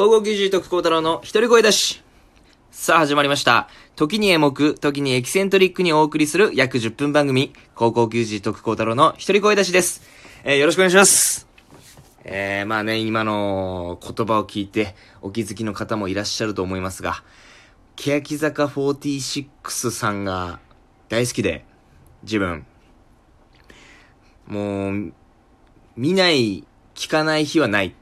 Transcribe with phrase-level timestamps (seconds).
[0.00, 2.02] 高校球児徳光太郎の一人声だし。
[2.70, 3.68] さあ始まりました。
[3.96, 10.00] 時にエモく、時にエキセントリックにお送りする約10分番組、高校球児徳光太郎の一人声だしです。
[10.42, 11.46] えー、よろしくお願いします。
[12.24, 17.22] えー、まあね、今の言葉を聞いてお気づきの方もいらっしゃると思いますが、
[17.96, 20.60] 欅坂46さんが
[21.10, 21.66] 大好きで、
[22.22, 22.64] 自分。
[24.46, 25.12] もう、
[25.94, 26.64] 見ない、
[26.94, 27.94] 聞かない日はない。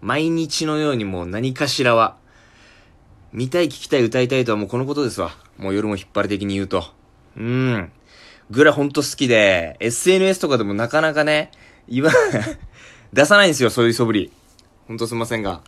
[0.00, 2.16] 毎日のようにもう何かしらは、
[3.32, 5.30] 見たい、聞きたい、歌いたいとはもうこのことですわ。
[5.56, 6.84] もう夜も引っ張り的に言うと。
[7.36, 7.92] うん。
[8.50, 11.52] ぐらいほんと好きで、SNS とかでもなかなかね、
[11.88, 12.10] 言わ、
[13.12, 14.32] 出さないんですよ、そういう素振り。
[14.88, 15.60] ほんとすいませんが。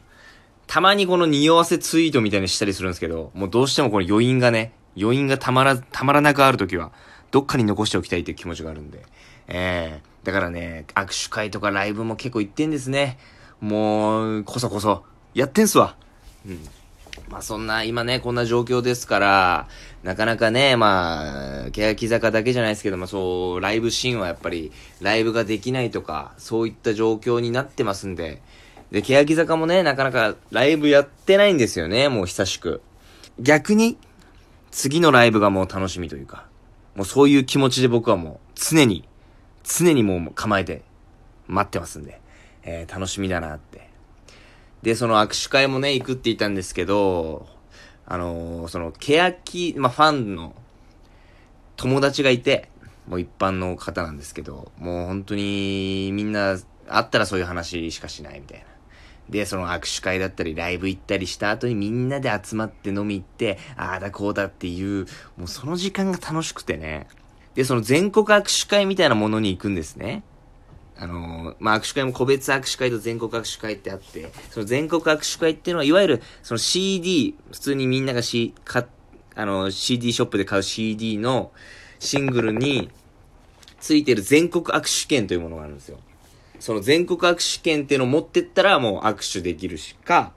[0.66, 6.90] たまにこの匂わせツイートみたいにしたりするんですけど、もうどうしてもこの余韻がね、余韻がたまら、たまらなくあるときは、
[7.30, 9.02] どっかに残しておきたいっていう気持ちがあるんで。
[9.48, 13.18] ええだからね、握手会とかライブも結構行ってんですね。
[13.62, 15.94] もう、こそこそ、やってんすわ。
[16.44, 16.58] うん。
[17.28, 19.68] まあそんな、今ね、こんな状況ですから、
[20.02, 28.42] なかなかね、まあ、欅坂だけじゃないですけども、そう、ライブシーンはやっぱり、ライブができないとか、そういった状況になってますんで、
[28.90, 32.82] で、欅坂もね、なかなかライブやってないんですよね、もう久しく。
[33.38, 33.96] 逆に、
[34.72, 36.46] 次のライブがもう楽しみというか、
[36.96, 39.08] もうそういう気持ちで僕はもう、常に、
[39.62, 40.82] 常にもう構えて、
[41.46, 42.20] 待ってますんで、
[42.64, 43.88] えー楽しみだなって。
[44.82, 47.46] で、その握手会もね、行くって言ったんですけど、
[48.06, 50.54] あのーその、欅、まあ、ファンの
[51.76, 52.68] 友達がいて、
[53.06, 56.56] もう一般の方なんですけど、もう本当にみんな
[56.88, 58.66] 会ったらそういう話しかしないみたいな。
[59.28, 67.06] で、その握手会だったりライブ行ったりした後にみんなで集まって飲み行って、ああだこうだっていう、もうその時間が楽しくてね。
[67.54, 70.22] で、その全国握手会みたいなものに行くんですね。
[70.98, 78.86] あのーまあ、握手会も個別握手会と全国握手会ってあって、その全国握手会っていうのは、いわゆる、その CD、普通にみんなが C、か、
[79.34, 81.52] あのー CD ショップで買う CD の
[81.98, 82.90] シングルに
[83.80, 85.98] ついてる全国握手券というものがあるんですよ。
[86.60, 90.32] その全国握手券っていうのを持ってったらもう握手できるしか、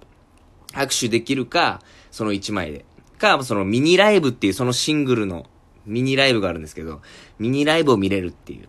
[0.74, 2.86] 握手できるか、その1枚で。
[3.18, 5.46] か、そのミニライブっていうそのシングルの
[5.86, 7.02] ミニライブがあるんですけど、
[7.40, 8.68] ミニライブを見れるっていう。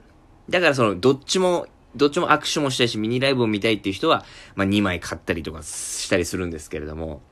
[0.51, 4.25] だからその、どっちも、どっちも握手もしたいし、ミニライブを見たいっていう人は、
[4.55, 7.23] まあ2枚買ったりとかしたりするんですけれども。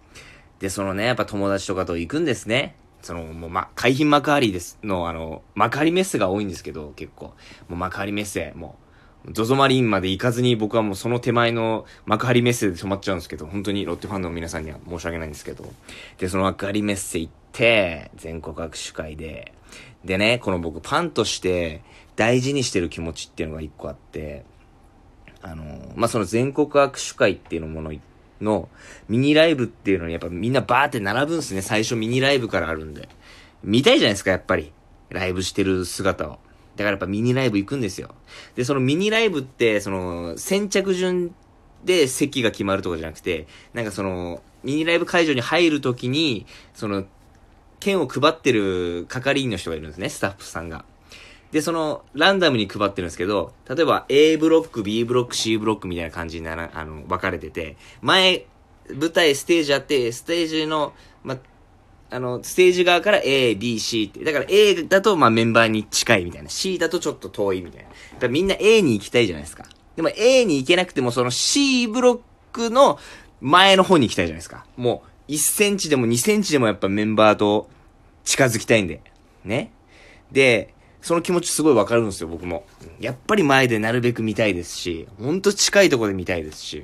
[0.59, 2.77] で、そのね、やっぱ友達とかと行くんですね。
[3.03, 7.35] その、もう、ま、海浜幕張ですの、あの、幕張メッセが多いんですけど、結構。
[7.69, 8.79] もう幕張メッセ、も
[9.27, 15.65] う、ゾゾマリンまで行かずに僕はもうその手前の幕張メッセで泊まっちゃうんですけど、本当にロッテファンの皆さんには申し訳ないんですけど。
[16.19, 19.53] で、その幕張メッセ行って、全国握手会で、
[20.05, 21.83] でね、この僕ファンとして
[22.17, 24.45] 大事にしてる気持ちっていうのが一個あって、
[25.45, 27.93] あの、まあ、その全国握手会っていうのもの
[28.41, 28.69] の
[29.09, 31.63] ミニライブっていうのにやっぱみんなバーって並ぶんすね。
[31.63, 33.09] 最初ミニライブからあるんで。
[33.63, 34.73] 見たいじゃないですか、やっぱり。
[35.11, 36.39] ライブしてる姿を。
[36.77, 38.15] だからやっぱミニライブ行くんですよ。
[38.57, 41.35] で、そのミニライブって、その、先着順
[41.85, 47.05] で席が決まるとかじゃなくて、なんかその、ミニライブ会場に入るときに、その、
[47.81, 50.85] 券を配ってる係員の人がいるんですね、スタッフさんが。
[51.55, 58.47] で、その、ランダムに配ってるんですけど、例えば A ブロック、B ブロック、C ブロックみたいな感じになら、あの、分かれてて、前、
[58.89, 61.39] 舞台、ステージあって、ステージの、ま、
[62.11, 66.49] あの、ステージ側から A、B、C って、だから A だと、ま、メンバーに近いみたいな。
[66.49, 67.89] C だとちょっと遠いみたいな。
[67.89, 69.65] だからみんな A に行きたいじゃないですか。
[69.95, 72.99] でも A に行けなくても、その C ブロックの
[73.41, 74.67] 前の方に行きたいじゃないですか。
[74.77, 77.71] もう、1センチでも2センチでもやっぱメンバーと
[78.25, 79.01] 近づきたいんで。
[79.45, 79.71] ね。
[80.33, 80.74] で、
[81.05, 82.65] その気持ちすごいわかるんですよ、僕も。
[82.99, 86.83] やっぱり前でなるべく見たいですし、ほんと近いとこで見たいですし。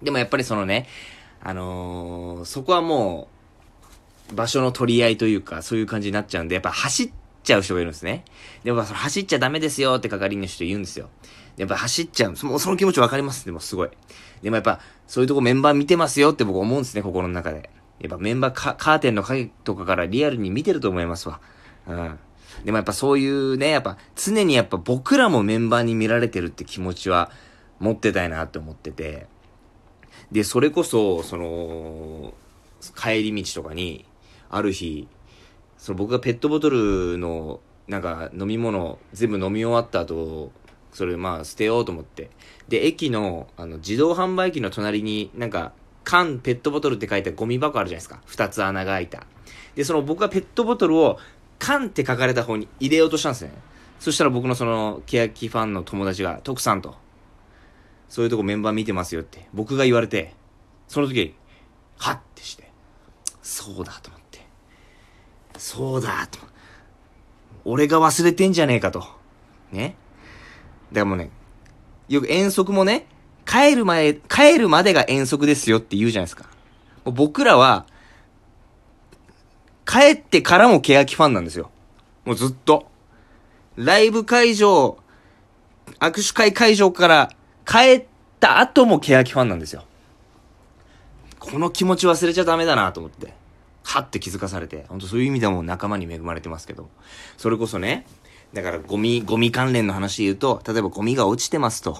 [0.00, 0.86] でもやっぱりそのね、
[1.42, 3.26] あのーそこはも
[4.30, 7.10] う、場所の取り合いというか、そういう感じになっちゃうんで、やっぱ走っ
[7.42, 8.24] ちゃう人がいるんですね。
[8.62, 11.08] でもその走っちゃダメですよって係員の人言うんですよ。
[11.56, 12.46] やっぱ走っちゃう。
[12.46, 13.44] もうその気持ちわかります？
[13.46, 13.90] でもすごい。
[14.42, 14.78] でもやっぱ、
[15.08, 17.68] そういうとこメンバー見てますよって僕思うんですね、心の中で。
[17.98, 21.40] やっぱメンバーカカーテンの影とかからリアルに見てると思いますわ。
[21.88, 22.18] うん。
[22.64, 27.30] でもやっぱそういうね、やっぱ常にやっぱ僕らもメンバーに見られてるって気持ちは
[27.78, 29.26] 持ってたいなって思ってて。
[30.30, 32.34] で、それこそ、その、
[32.96, 34.04] 帰り道とかに、
[34.48, 35.08] ある日、
[35.78, 40.52] その僕がペットボトルの、なんか飲み物全部飲み終わった後、
[40.92, 42.30] それまあ捨てようと思って。
[42.68, 45.72] で、駅の、あの、自動販売機の隣になんか、
[46.04, 48.20] 缶、ペットボトルって書いたゴミ箱あるじゃないですか。
[48.26, 49.26] 二つ穴が開いた。
[49.74, 51.18] で、その僕がペットボトルを、
[51.60, 53.52] 缶って書かれた方に入れようとしたんですね。
[54.00, 56.96] そしたら僕のその、欅ファンの友達が、徳さんと、
[58.08, 60.34] そういうとこメンバー見てますよって、僕が言われて、
[60.88, 61.34] その時、
[61.98, 62.70] はってして、
[63.42, 64.40] そうだと思って。
[65.58, 66.38] そうだと。
[67.64, 69.06] 俺が忘れてんじゃねえかと。
[69.70, 69.96] ね。
[70.92, 71.30] だからもうね、
[72.08, 73.06] よく遠足もね、
[73.44, 76.46] 帰る前、帰るまでが遠足ですよって言うじゃないですか。
[77.04, 77.84] 僕らは、
[79.90, 81.70] 帰ってからも欅ファンなんですよ。
[82.24, 82.86] もうずっと。
[83.74, 84.98] ライブ会場、
[85.98, 87.30] 握手会会場から
[87.66, 88.04] 帰っ
[88.38, 89.84] た後も欅ファンなんですよ。
[91.40, 93.34] この気持ち忘れちゃダメだなと思って。
[93.82, 94.84] はって気づかされて。
[94.88, 96.88] ほんとそういう意味でも仲間に恵まれてますけど。
[97.36, 98.06] それこそね、
[98.52, 101.98] だからゴミ、ゴミ関連の話で言うと、例えばゴミが落ちてますと。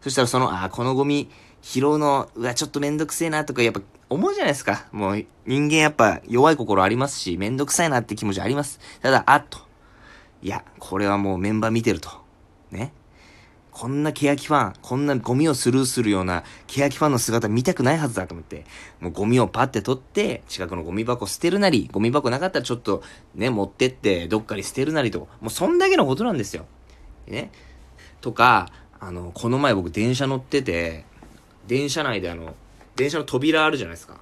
[0.00, 1.30] そしたらその、あ、このゴミ
[1.62, 4.86] 拾うの、うわ、ちょっとめんどくせえなとか、やっぱ思うじゃないですか。
[4.92, 8.80] もう人間やっぱ弱い心ありますし、めんどくさいなって気持ちあります。
[9.02, 9.58] ただ、あっと。
[10.42, 12.10] いや、これはもうメンバー見てると。
[12.70, 12.92] ね。
[13.70, 18.64] こんな欅ファン、こんなゴミをスルーするような欅ファンの姿見たくないはずだと思って、
[18.98, 23.04] もうゴミをパッて取って、近くのゴミ箱捨てるなり、ゴミ箱なかったらちょっと
[23.36, 26.66] ね、持ってってどっかに捨てるなりと、もうそんだけのことなんですよ。
[27.28, 27.52] ね。
[28.20, 28.68] とか、
[28.98, 31.04] あの、この前僕電車乗ってて、
[31.68, 32.54] 電車内であの、
[32.96, 34.18] 電車の扉あるじゃないですか。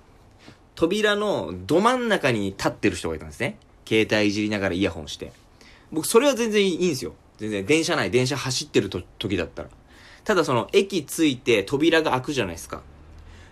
[0.74, 3.58] 扉のど真ん中に立ってる人がいたんですね。
[3.88, 5.32] 携帯いじりながらイヤホンして。
[5.90, 7.14] 僕それは全然いいんですよ。
[7.38, 9.68] 全然電車内、電車走ってると時だったら。
[10.24, 12.82] ただその駅着いて扉が開くじゃないですか。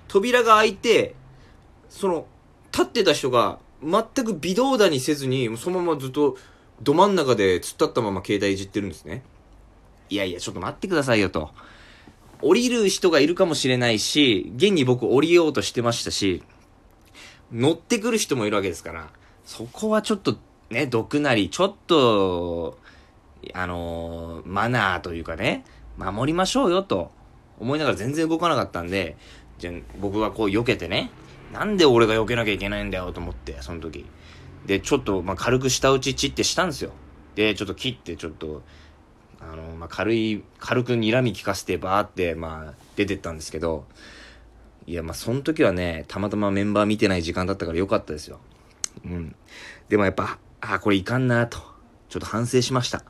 [0.08, 1.14] 扉が開いて、
[1.88, 2.26] その、
[2.72, 6.36] 立ってた人が全く微動だにせずに、そのままずっと
[6.82, 9.22] ど真ん中で突っ立ったまま携帯いじってるんですね。
[10.10, 11.50] いやいや、ちょっと待ってくださいよと。
[12.44, 16.42] 降りる人がいるかもしれないし、現に僕降りようとしてましたし、
[17.52, 19.08] 乗ってくる人もいるわけですから、
[19.44, 20.36] そこはちょっと
[20.70, 22.78] ね、毒なり、ちょっと、
[23.52, 25.64] あのー、マナーというかね、
[25.96, 27.12] 守りましょうよと
[27.58, 29.16] 思いながら全然動かなかったんで、
[29.58, 31.10] じゃ僕はこう避けてね、
[31.52, 34.04] なんで俺が避けなきゃいけないんだよと思って、その時。
[34.66, 36.90] で、ちょっと、まあ、軽く下打ちチってしたんですよ。
[37.34, 38.62] で、ちょっと切って、ちょっと、
[39.50, 43.84] あの、まあ、軽い、軽く睨み聞かせてバーって、まあ、出てったんですけど、
[44.86, 48.40] いや、まあ、その時はね、たまたまメンバー見てない時間だったからよかったですよ。
[49.04, 49.34] うん。
[49.88, 51.58] でもやっぱ、あ、これいかんなと、
[52.08, 53.04] ちょっと反省しました。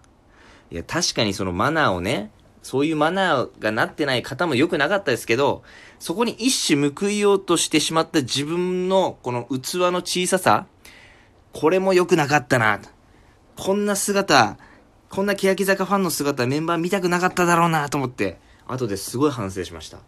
[0.70, 2.30] いや、確かにそのマナーをね、
[2.62, 5.62] そういうマナーがなってない方も良くなかったですけど、
[5.98, 10.66] そこに一種報いようとしてしまった自分のこの器の小ささ、
[11.52, 12.80] これも良くなかったな。
[13.56, 14.56] こんな姿、
[15.14, 19.98] こんな欅坂ファンの姿メンバー見たくなかっただろうなと思って、後ですごい反省しました。
[19.98, 20.02] だ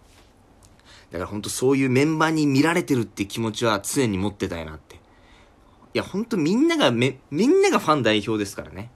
[1.13, 4.97] からほんとそういうメンバーに見られてるって気持ちは常に持ってたいなって。
[4.97, 4.99] い
[5.95, 8.91] やほんとみんなが、みんながファン代表ですからね。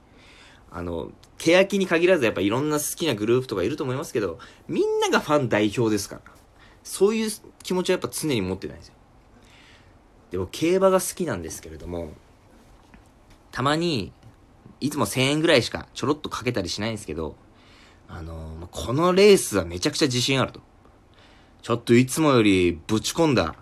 [0.69, 4.37] あの、欅に限らずやっぱいろんな好きなグループとかいると思いますけど、
[4.67, 6.21] みんながファン代表ですから。
[6.83, 7.31] そういう
[7.63, 8.95] 気持ちはやっぱ常に持ってないんですよ。
[10.31, 12.11] でも競馬が好きなんですけれども、
[13.53, 14.11] たまに、
[14.81, 17.35] いつも1000円ぐらいしかちょろっとかけたりしないんですけど、
[18.09, 20.59] あのこのレースはめちゃくちゃ自信あると。
[21.61, 23.55] ちょっといつもよりぶち込んだ、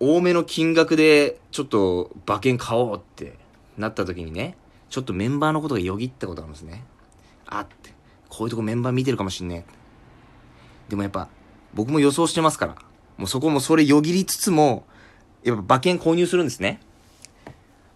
[0.00, 3.38] 多めの金額でちょっと馬券買おうって
[3.76, 4.56] なった時にね、
[4.90, 6.84] ちょっとメンバーのことがよぎったことあるんですね。
[7.46, 7.94] あって、
[8.28, 9.72] こういうとこメンバー見てるかもしんねえ。
[10.90, 11.28] でもやっぱ、
[11.74, 12.76] 僕も予想してますから、
[13.16, 14.84] もうそこもそれよぎりつつも、
[15.44, 16.80] やっぱ馬券購入するんですね。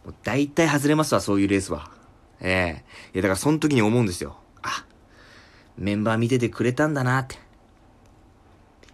[0.04, 1.90] もう大体外れますわ、そういうレースは。
[2.42, 4.36] ええー、いや、だからその時に思うんですよ。
[4.62, 4.84] あ、
[5.78, 7.38] メンバー見ててくれたんだなって。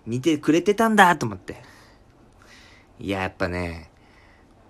[0.07, 1.63] 見てくれてたんだと思って。
[3.01, 3.91] いや、やっぱね、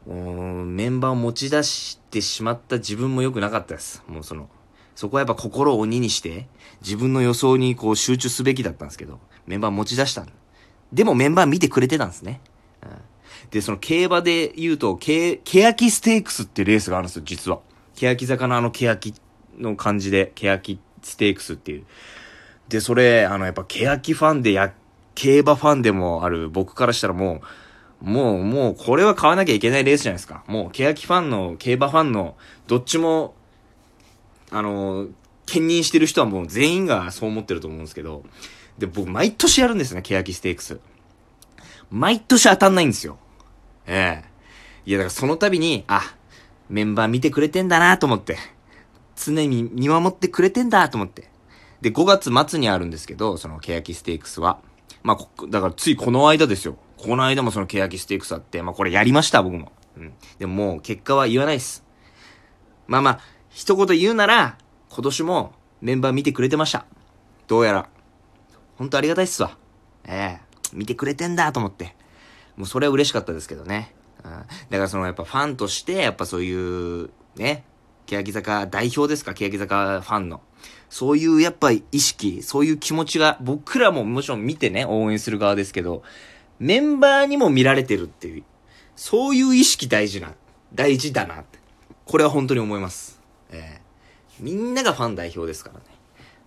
[0.07, 4.03] メンバーを持ち出してしまった自分も良くなかったです。
[4.07, 4.49] もうその、
[4.95, 6.49] そこはやっぱ心を鬼にして、
[6.81, 10.27] 自分の予想にこう集中すべきだったんですけど、メンバー持ち出した
[10.93, 12.41] でもメンバー見てくれてたんですね。
[12.83, 12.91] うん、
[13.51, 17.61] で、その競馬で言うと、け、欅ステークスってレースがあるんですよ、実は。
[17.99, 19.13] 欅坂のあの欅
[19.59, 21.85] の感じで、欅ステークスっていう。
[22.69, 24.73] で、それ、あの、やっぱ欅ファンでや、
[25.15, 27.41] 競馬ファンでもある僕からしたらも
[28.01, 30.45] う、もう、もう、これは買わなきゃいけないレースじゃないですか。
[30.47, 32.37] もう、欅ファンの、競馬ファンの、
[32.69, 33.35] どっちも、
[34.53, 35.09] あの、
[35.47, 38.23] 兼任してる人はもう全員がそう思ってると思うんですけど、
[38.79, 40.79] で、僕、毎年やるんですね、欅ステークス。
[41.91, 43.19] 毎年当たんないんですよ。
[43.87, 44.29] ええ
[44.87, 46.15] いや、だからその度に、あ、
[46.69, 48.37] メンバー見てくれてんだなと思って。
[49.17, 51.31] 常に見守ってくれてんだと思って。
[51.81, 54.61] で、5月末にあるんですけど、その欅ステークスは。
[55.03, 56.77] まあ、だからついこの間ですよ。
[56.97, 59.73] この間もその欅ステークスあって、まあこれやりました、僕も。
[59.97, 60.13] うん。
[60.39, 61.85] でももう結果は言わないっす。
[62.87, 63.21] まあまあ、
[63.51, 64.59] 一言言うなら、
[64.91, 66.87] 今年もメンバー見てくれてました。
[67.47, 67.89] どうやら。
[68.77, 69.57] ほんとありがたいっすわ。
[70.07, 71.97] ええー、見てくれてんだと思って。
[72.57, 73.95] もうそれは嬉しかったですけどね。
[74.23, 77.65] だからそのやっぱファンとして、やっぱそういう、ね、
[78.07, 79.33] 欅坂代表ですか？
[79.35, 80.41] 欅坂ファンの。
[80.91, 86.03] そういうやっぱ意識、そういう気持ちが僕らももちろん見てね、応援する側ですけど、
[86.59, 88.45] メンバーにも見られてるっていう、
[88.97, 90.35] そういう意識大事な、
[90.75, 91.59] 大事だなって。
[92.07, 93.21] これは本当に思います。
[93.51, 95.85] えー、みんながファン代表ですからね。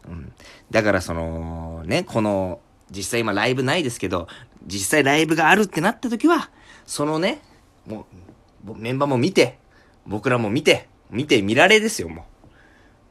[0.09, 0.33] うん。
[0.71, 2.59] だからその、ね、この、
[2.89, 4.27] 実際今ライブないですけど、
[4.65, 6.49] 実際ライブがあるってなった時は、
[6.85, 7.41] そのね、
[7.87, 8.05] も
[8.65, 9.57] う、メンバーも見て、
[10.05, 12.25] 僕らも見て、見て見られですよ、もう。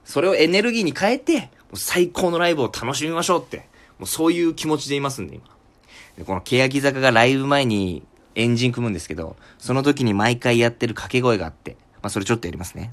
[0.04, 5.44] それをエネルギーに変えて、最高のライブを楽しみましょうって、もうそういう気持ちでいますんで、今。
[6.16, 8.02] でこの欅坂がライブ前に
[8.34, 12.90] エンジン組むんですけど、その時に毎回やってる掛け声があって、まあそれちょっとやりますね。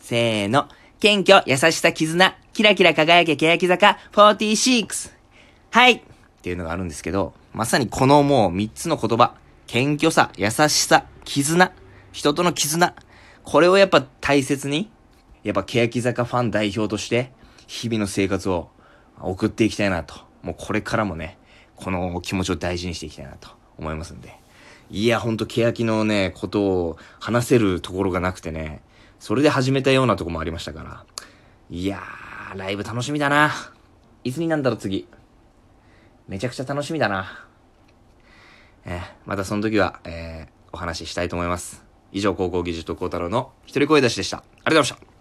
[0.00, 0.68] せーの。
[0.98, 5.12] 謙虚、優しさ、絆、キラキラ輝け欅坂46。
[5.70, 6.00] はいっ
[6.42, 9.34] ていうのがあるんですけど、まさにこのもう3つの言葉、
[9.66, 11.72] 謙虚さ、優しさ、絆、
[12.12, 12.94] 人との絆、
[13.42, 14.90] これをやっぱ大切に、
[15.42, 17.32] やっぱ欅坂ファン代表として、
[17.66, 18.70] 日々の生活を
[19.20, 20.14] 送っていきたいなと。
[20.42, 21.38] もうこれからもね、
[21.74, 24.38] この気持ちを大事にしていきたいなと思いますんで。
[24.88, 28.82] いや、ほんと欅のね、ことを話せるところがなくてね、
[29.18, 31.04] それで始めたようなとこもありましたから。
[31.70, 33.52] いやー、ライブ楽しみだな。
[34.22, 35.08] いつになんだろう次。
[36.28, 37.46] めちゃくちゃ楽しみだな。
[38.86, 41.84] えー、またその時は、えー、お話ししたいと思います。
[42.12, 44.38] 以上、高校技術と高太郎の一人声出しでした。
[44.38, 45.15] ありがとうございました。